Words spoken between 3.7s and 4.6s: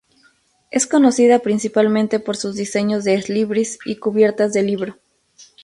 y cubiertas